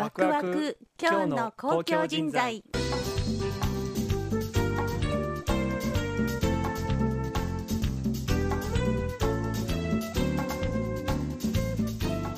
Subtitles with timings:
[0.00, 2.64] ワクワク今日の公共人材。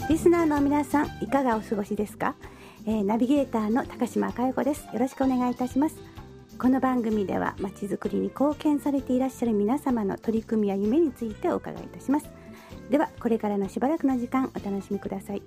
[0.09, 2.35] リスナーの皆さんいかがお過ごしですか、
[2.85, 4.89] えー、ナビゲーターの高島佳代子です。
[4.93, 5.95] よろしくお願いいたします。
[6.59, 12.29] この番組ではまちづくりに貢献されていらっしゃる皆様の取り組みや夢についてお伺いいたします。
[12.91, 15.43] ではこれからのしばらくの時間お楽しみください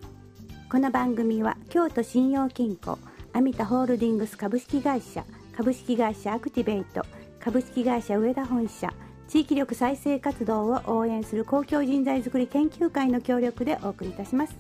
[0.68, 2.98] この番組は京都信用金庫
[3.34, 5.24] アミタホールディングス株式会社
[5.56, 7.06] 株式会社アクティベイト
[7.40, 8.92] 株式会社上田本社
[9.28, 14.56] 地域力再生活動を応援する公共人材づくり研究会の協力でお送りいたします。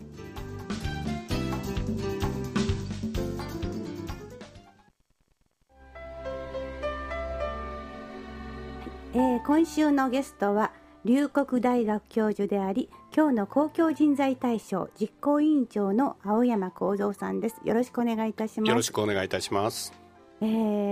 [9.14, 10.72] えー、今週のゲストは
[11.04, 17.62] 龍谷大学教授であり今日の公共人材大賞実行委員長の青山幸三さんです。
[17.64, 18.70] よろしくお願いいたします。
[18.70, 19.94] よろしくお願いいたします。
[20.42, 20.46] え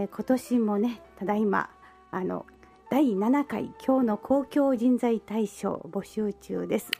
[0.05, 1.69] ー、今年もねただいま
[2.11, 2.45] あの
[2.89, 6.91] 第7回今日の公共人材大賞募集中です、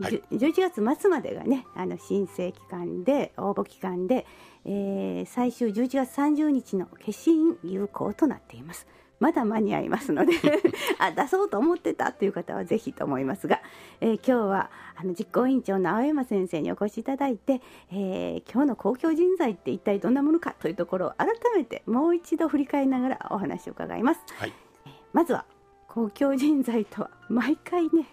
[0.00, 4.26] はい、11月末までがねあの申請期間で応募期間で、
[4.64, 8.86] えー、最終11月30日の消印有効となっています
[9.22, 10.32] まだ間に合いますので
[10.98, 13.60] あ出そうと思ってたという方はぜひと思いますが、
[14.00, 17.60] えー、今日はあの実行委員長の青山先生にお越しいただいて、
[17.92, 24.52] えー、今日の公共人材って一体どんなものかというところを改めてもう一度振り返りながらお話を伺います、はい、
[24.86, 25.44] えー、まずは
[25.86, 28.08] 公共人材とは毎回ね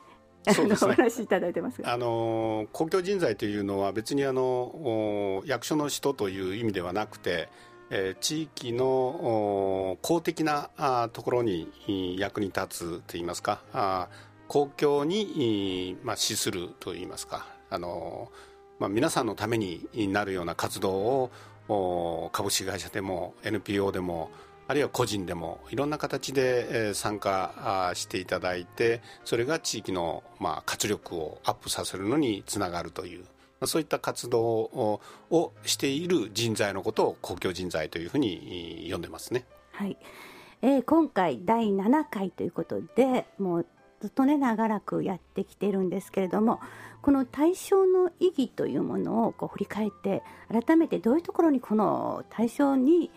[0.54, 7.50] そうですね、お話しいただいてますあの公共人材というのは別にあの役所の人という意味ではなくて
[7.92, 10.70] え地域の公的な
[11.14, 11.68] ところに
[12.18, 14.08] 役に立つといいますか
[14.48, 18.32] 公共に、まあ、資するといいますかあの、
[18.80, 21.30] まあ、皆さんのためになるような活動
[21.68, 24.32] を株式会社でも NPO でも
[24.68, 30.24] あるいは個人でもいろんな形で参加していただいてそれが地域の
[30.66, 33.26] 活力をアップさせるのにつながるという
[33.66, 39.46] そういった活動をしている人材のことを公共人材というふうに呼んでますね。
[39.72, 39.98] はい
[40.62, 43.66] えー、今回第7回ということでもう
[44.02, 46.60] ずっとね長らくやってきてるんですけれども
[47.02, 53.10] この対象の意義というものをこう振り返って改めてどういうところにこの対象に、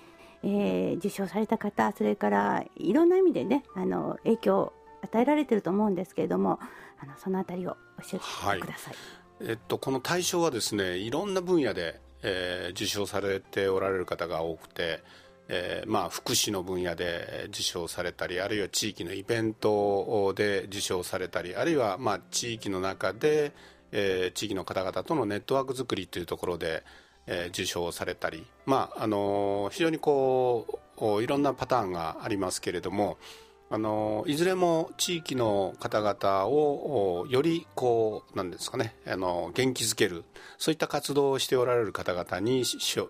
[0.44, 4.72] えー、受賞された方それからいろんな意味でねあの影響を
[5.03, 6.60] 与えられてると思うんですけれども
[7.00, 8.19] あのそのあたりを教
[8.53, 8.94] えてください。
[8.94, 15.03] はいえっと、この対象はですねいろんな分野で、えー、受賞されておられる方が多くて、
[15.48, 23.53] えーまあ、福祉の分野で受賞されたりあるいは地域のイベントで受賞されたりあるいは、まあ、地域の中で、
[23.91, 26.84] えー、地域の方々とのネットワーク作りというところで、
[27.26, 33.16] え、受賞されたり、まああの非常にこういろんなパターンがありますけれども、
[33.72, 40.25] あのいずれも地域の方々をよりこうなんですかねあの元気づける
[40.59, 43.09] そういった活動をしておられる方々に賞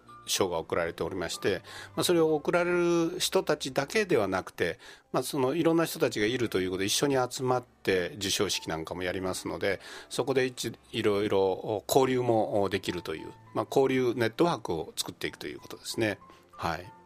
[0.48, 1.62] が贈られておりまして、
[1.96, 4.78] まあ、それを贈られる人たちだけではなくて、
[5.12, 9.80] まあ、そのいろんな人たちがいるということで一緒に集まって授賞式なんかもやりますので
[10.10, 10.52] そこで
[10.92, 16.18] いろいろ交流もできるという、まあ、交流ネットワークを作っていくということですね。
[16.52, 17.01] はい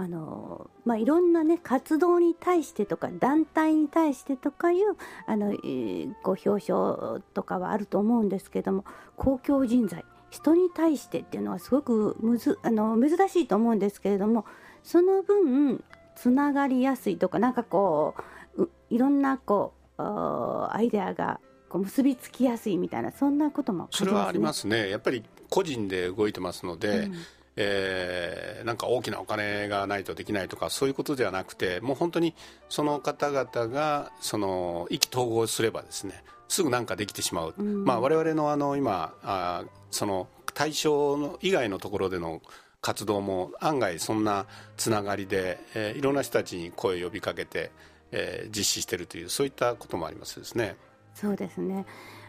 [0.00, 4.96] あのまあ、いろんな、ね、活動に対してとか団体に対してとかいう
[5.26, 14.46] あの、えー、ご表彰とかはあると思うんですけども公共人材人に対してっていうのはすごくむずあの珍しいと思うんですけれども
[14.82, 15.84] その分
[16.16, 18.14] つながりやすいとかなんかこ
[18.56, 24.88] ういろんなこうアイデアがこう結びつきやすいみたいなそんなことも、ね、それはありますね。
[24.88, 27.14] やっぱり個人で動いてますので、うん
[27.62, 32.34] えー、なんか大きなお金がないとできないとかそういうことではなくてもう本当に
[32.70, 42.40] その方々がその意気投合すればですねすぐなんかできてしまう、うん、まあ、我々のあの今あその対象の以外のところでの
[42.80, 44.46] 活動も案外そんな
[44.78, 47.70] つながりで、えー、いろんな人たちに声を呼びかけて、
[48.10, 50.76] えー、実施しているというそういったこともありますですね。
[51.14, 51.84] そうですね。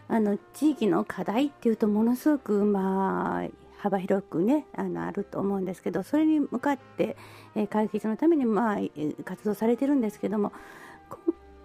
[0.08, 7.16] あの地域の課題っていうとものすごくまあ幅広くねあのあると思うんですけどそれに向かって、
[7.56, 8.78] えー、解決のために、まあ、
[9.24, 10.52] 活動されてるんですけども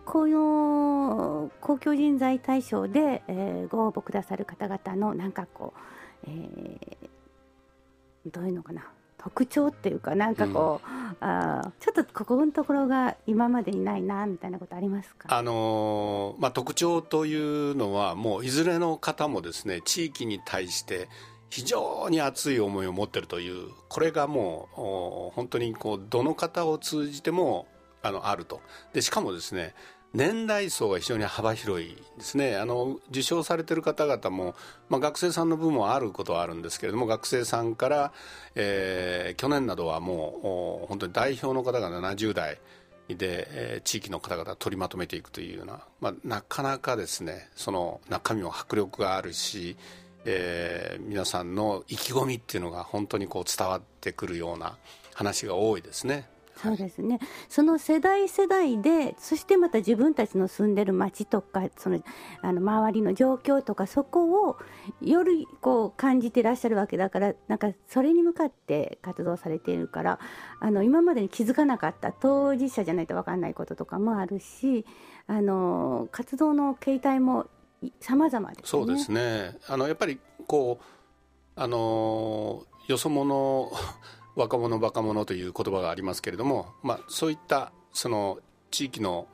[0.04, 5.74] この公共人材大賞で、えー、ご応募くださる方々のなんかこ
[6.26, 8.90] う、えー、どういうのかな
[9.20, 21.10] 特徴っていうかなんかこう、うん、あちょっとここのところが今までにないなみたいなことありますか、あのー、まあ、特徴というのはもういずれの方もですね地域に対して
[21.50, 24.70] 非常に熱い思いを持っているというこれがも
[25.32, 27.68] う本当にこうどの方を通じても
[28.04, 28.62] あのあると。
[28.94, 29.74] でしかもですね
[30.14, 32.56] 年代層が非常に幅広いですね。
[32.56, 34.56] あの受賞されている方々も、
[34.90, 38.14] まあ、学生さんの分もあることはあるんですけれども学生さんから、
[38.56, 42.60] えー、去年などはもう本当に代表の方が70代
[43.10, 49.78] で、えー、地域の方々を取りまとめていくというような、まあ、なかなかですねその中身も迫力があるし、
[50.30, 54.78] えー、皆さんの意気込みっていうのが本当にこう伝わってくるような
[55.14, 56.30] 話が多いですね。
[56.62, 57.20] そうですね、
[57.50, 62.02] その世代世代でそしてまた自分たちの住んでる町とかその
[62.42, 64.58] あの周りの状況とかそこを
[65.00, 70.20] よりこう感じてらっしゃるわけだからなんかそれに向かって活動されているから
[70.60, 74.84] あの今までに気づかなかった当事者じゃないと分かんないこととかもあるし
[75.28, 77.46] あの活動の形態も
[78.00, 78.64] 様々ですね。
[78.66, 83.72] そうですねあのやっぱりこうあのよそ者
[84.36, 88.40] 若者若者という言葉がありますけれども、まあ、そういったその
[88.70, 89.28] 地域の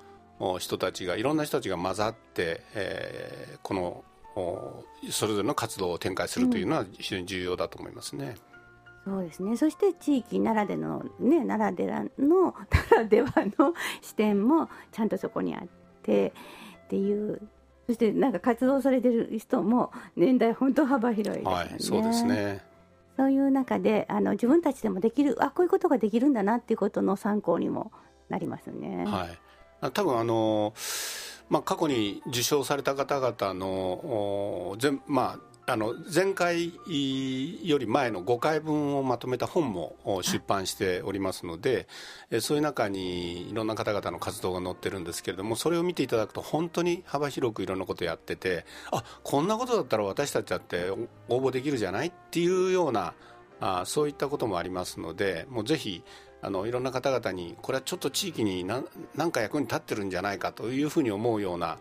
[0.59, 4.03] 人たちがいろんな人たちが混ざって、えー、この
[5.11, 8.35] それぞれの活動を展開するというのは非常に重要だと思いますね。
[9.05, 12.55] うん、そうですねそして地域ならでの、ね、ならではの
[12.89, 15.67] ならではの視点もちゃんとそこにあっ
[16.01, 16.33] て
[16.85, 17.41] っていう
[17.87, 21.53] そしてなんか活動されてる人も年代本当幅広いですね。
[21.53, 22.63] はい、そうですね
[23.15, 27.91] そういう中であの自分たちでもできるあこういうことができるんだなっていうことの参考にも
[28.29, 29.05] なりますね。
[29.05, 29.27] は
[29.87, 30.73] い、多分あの
[31.49, 36.73] まあ、過去に受賞された方々の全、まあ、あの前回
[37.63, 41.87] より前の5回分をまとめた本も出版しておりますので、
[42.41, 50.89] そういう中にいろんな方々の活動が載ってるんですけれどもそれを見ていただくと本当に幅広くいろんなことやっててあこんなことだったら私たちだって
[51.29, 53.13] 応募できるじゃないっていうような
[53.61, 56.03] あそういったこともありますのでもうぜひ
[56.41, 58.83] あのいろんな方々にこれはちょっと地域に何
[59.31, 61.77] か役に立ってるんじゃないかというふうに思うような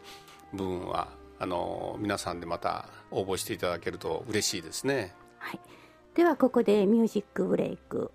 [0.52, 1.08] 部分は
[1.42, 5.12] あの皆さんでまた応募していただけると嬉しいですね。
[5.38, 5.60] はい、
[6.14, 8.12] ではここでミュージックブレイク。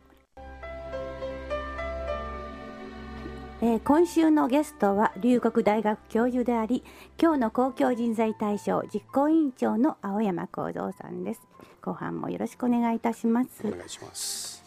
[3.59, 6.85] えー、今週のゲストは龍谷大学教授であり
[7.21, 11.41] 今日の公共人材大賞実行委員長の青山幸三さんです。
[11.81, 13.67] 後半もよろしくお願いいたします。
[13.67, 14.63] お願いします。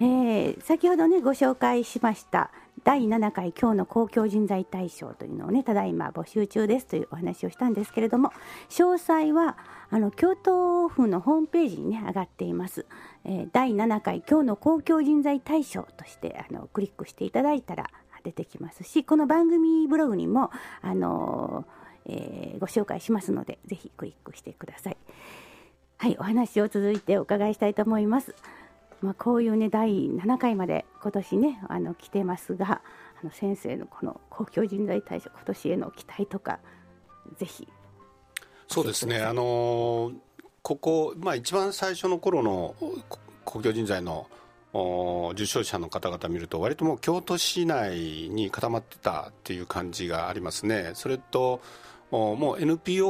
[0.00, 2.52] えー、先ほどねご紹介しました
[2.88, 8.32] 第7回今日の公共人材大賞というのをねただいま募集中ですというお話をしたんですけれども
[8.70, 9.58] 詳細は
[9.90, 12.86] あの京都府のホームページにね上がっています、
[13.26, 17.90] えー、第7回今日の公共人材大賞としてあのクリックしていただいたら
[18.24, 20.50] 出てきますしこの番組ブログにも
[20.80, 21.66] あの、
[22.06, 24.96] えー、ご紹介しますのでぜひクリックしてください。
[25.98, 28.34] はいお話を続いてお伺いしたいと思います。
[29.00, 32.82] まあ、こういうね第7回まで今年ねあの来てますが
[33.22, 36.58] あの先生のこの公共人材大賞今年への期待とか
[37.36, 37.68] ぜひ。
[38.66, 39.22] そうですね。
[39.22, 40.12] あの
[40.62, 42.74] ここ、まあ、一番最初の頃の
[43.44, 44.28] 公共人材の
[45.32, 50.90] 受賞者の方々見ると割ともう京都市内に固まってたっていう感じがありますね。
[50.94, 51.62] それと
[52.10, 53.06] もう NPO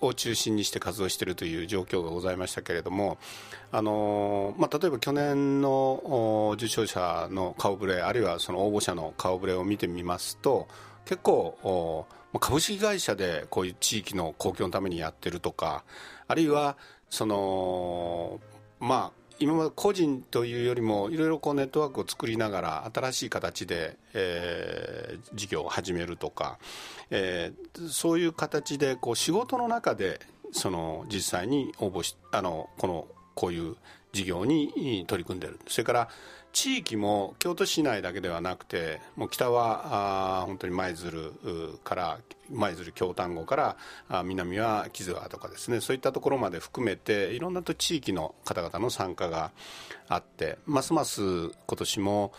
[0.00, 3.18] を中心にして活動しているという状況がございましたけれども、
[3.70, 10.68] あのまあ、例えば去年の受賞者の顔ぶれあるいはその応募者の顔ぶれを見てみますと
[11.04, 12.06] 結構
[12.40, 15.84] 株式会社でこういう地域の公共のためにやってるとか
[16.28, 16.76] あるいは
[17.10, 18.40] その
[18.80, 26.58] まあ今まで個人というよりもいろいろこうネットワークを作りながら新しい形で、えー、事業を始めるとか、
[27.10, 30.20] えー、そういう形でこう仕事の中で
[30.52, 33.76] その実際に応募しあのこのこういう
[34.12, 35.58] 事業に取り組んでいる。
[35.66, 36.08] それから
[36.52, 41.32] 地域も京都市内だけではなくてもう北はあ本当に舞鶴
[41.82, 42.18] から
[42.50, 43.76] 舞鶴京丹後か
[44.10, 45.80] ら南は木津川とかですね。
[45.80, 49.50] そういったところまで含めていろんなと地域の方々の参加が
[50.08, 52.32] あってますます今年も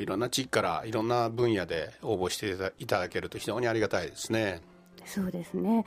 [0.00, 4.60] いろんな地域からいろんな分野で応募していただけると非常にありがたいですね。
[5.06, 5.86] そうですね。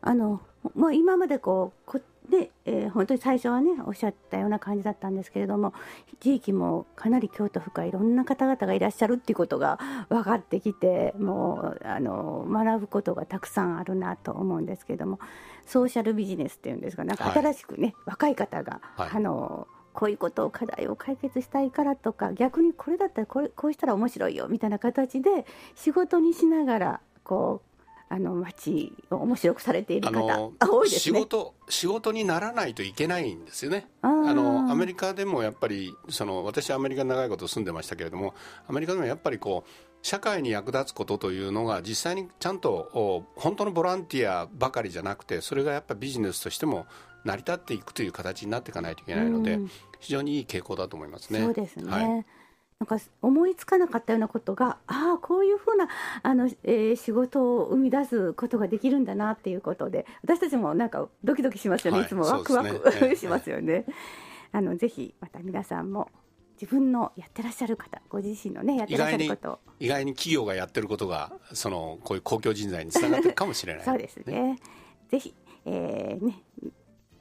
[0.00, 0.40] あの
[0.76, 5.72] もう今までこうで、えー、本当に最初はねおっしゃったような感じだったんですけれども
[6.20, 15.18] 地域もかなり京都府からいろんな方々がいらっしゃるっていうことが分かってきてもうあの学ぶことがたくさんあるなと思うんですけれども
[15.64, 25.44] ソーシャルビジネスっていうんですかなんか新しくね、はい、若い方が、はい、あのこういうことを課題を解決したいからとか逆にこれだったらこれこうしたら面白いよみたいな形で
[25.74, 27.67] 仕事にしながらこう
[28.10, 31.18] あの街を面白くされている方の多いですね。
[31.18, 33.86] 仕事仕事にならないといけないんですよね。
[34.02, 38.34] あのアメリカでもやっぱりその私はアメリカに長いこと住んでましたけれども
[38.66, 39.70] アメリカでもやっぱりこう
[40.02, 46.86] 社会に役立つことというのが実際にちゃんとお本当のボランティアばかりじゃなくてそれがやっぱビジネスとしても
[47.24, 51.40] 成り立っていくという形になっていかないといけないので、うん非常にいい傾向だと思いますね。
[51.40, 52.26] そうですね、はい
[52.80, 55.88] なんか思いつかなかったようなことがああこういうふうな
[56.22, 63.84] あの、えー仕事を生み出すことができるんだなっていうことで私たちもなんかドキドキしますよね、はいい、つもワクワそうですねクしますよね。
[64.52, 66.08] あのぜひまた皆さんも
[66.60, 74.58] 自分のやってらっしゃる方ご自身のねやってらっしゃることを意外に企業がやってることがそのこういう公共人材につながってるかもしれない そうですね。
[75.08, 76.42] ぜひ、えーね、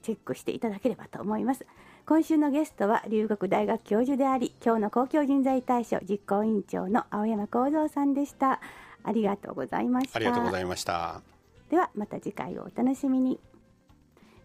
[0.01, 1.65] チェックしていただければと思います。
[2.07, 8.61] 今週のゲストは留学大学教授であり、今日の公共人材大賞実行委員長の青山幸三さんでした。
[9.03, 10.15] ありがとうございました。
[10.15, 11.21] ありがとうございました。
[11.69, 13.41] ではまた次回をお楽しみに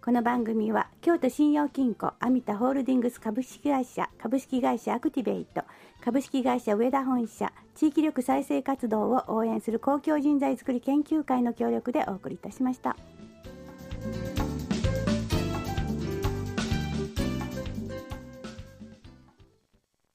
[0.04, 5.62] この番組は京都信用金庫アミタホールディングス株式会社株式会社アクティベイト
[6.00, 12.96] 株式会社上田本社地域力再生活動を応援する公共人材づくり研究会の協力でお送りいたしました。